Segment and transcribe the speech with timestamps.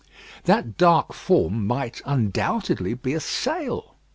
[0.45, 3.97] That dark form might undoubtedly be a sail.